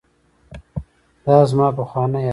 دا 1.25 1.37
زما 1.49 1.67
پخوانی 1.77 2.13
عادت 2.15 2.23
دی. 2.25 2.29